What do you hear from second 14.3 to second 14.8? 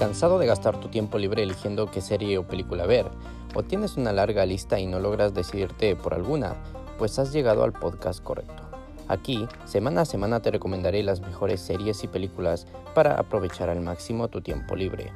tiempo